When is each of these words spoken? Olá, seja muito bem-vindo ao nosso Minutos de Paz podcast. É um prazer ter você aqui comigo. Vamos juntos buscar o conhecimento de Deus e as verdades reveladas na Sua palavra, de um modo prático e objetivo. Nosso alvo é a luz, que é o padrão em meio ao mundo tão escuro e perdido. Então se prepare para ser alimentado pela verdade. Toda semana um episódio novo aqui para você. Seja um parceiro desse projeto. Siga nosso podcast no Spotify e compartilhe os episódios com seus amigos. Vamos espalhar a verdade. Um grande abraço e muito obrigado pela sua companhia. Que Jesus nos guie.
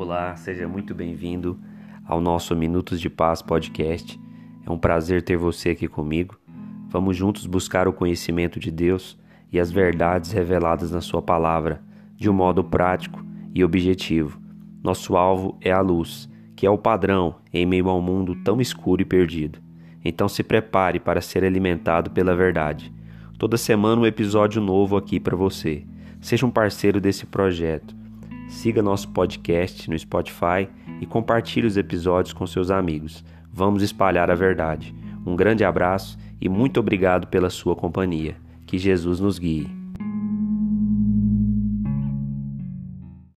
Olá, 0.00 0.36
seja 0.36 0.68
muito 0.68 0.94
bem-vindo 0.94 1.58
ao 2.06 2.20
nosso 2.20 2.54
Minutos 2.54 3.00
de 3.00 3.10
Paz 3.10 3.42
podcast. 3.42 4.16
É 4.64 4.70
um 4.70 4.78
prazer 4.78 5.22
ter 5.22 5.36
você 5.36 5.70
aqui 5.70 5.88
comigo. 5.88 6.38
Vamos 6.88 7.16
juntos 7.16 7.46
buscar 7.46 7.88
o 7.88 7.92
conhecimento 7.92 8.60
de 8.60 8.70
Deus 8.70 9.18
e 9.50 9.58
as 9.58 9.72
verdades 9.72 10.30
reveladas 10.30 10.92
na 10.92 11.00
Sua 11.00 11.20
palavra, 11.20 11.82
de 12.14 12.30
um 12.30 12.32
modo 12.32 12.62
prático 12.62 13.26
e 13.52 13.64
objetivo. 13.64 14.40
Nosso 14.84 15.16
alvo 15.16 15.58
é 15.60 15.72
a 15.72 15.80
luz, 15.80 16.30
que 16.54 16.64
é 16.64 16.70
o 16.70 16.78
padrão 16.78 17.34
em 17.52 17.66
meio 17.66 17.88
ao 17.88 18.00
mundo 18.00 18.36
tão 18.44 18.60
escuro 18.60 19.02
e 19.02 19.04
perdido. 19.04 19.58
Então 20.04 20.28
se 20.28 20.44
prepare 20.44 21.00
para 21.00 21.20
ser 21.20 21.42
alimentado 21.42 22.12
pela 22.12 22.36
verdade. 22.36 22.94
Toda 23.36 23.56
semana 23.56 24.02
um 24.02 24.06
episódio 24.06 24.62
novo 24.62 24.96
aqui 24.96 25.18
para 25.18 25.34
você. 25.34 25.84
Seja 26.20 26.46
um 26.46 26.50
parceiro 26.52 27.00
desse 27.00 27.26
projeto. 27.26 27.97
Siga 28.48 28.82
nosso 28.82 29.10
podcast 29.10 29.88
no 29.90 29.98
Spotify 29.98 30.68
e 31.00 31.06
compartilhe 31.06 31.66
os 31.66 31.76
episódios 31.76 32.32
com 32.32 32.46
seus 32.46 32.70
amigos. 32.70 33.22
Vamos 33.52 33.82
espalhar 33.82 34.30
a 34.30 34.34
verdade. 34.34 34.94
Um 35.26 35.36
grande 35.36 35.64
abraço 35.64 36.18
e 36.40 36.48
muito 36.48 36.80
obrigado 36.80 37.26
pela 37.26 37.50
sua 37.50 37.76
companhia. 37.76 38.36
Que 38.66 38.78
Jesus 38.78 39.20
nos 39.20 39.38
guie. 39.38 39.77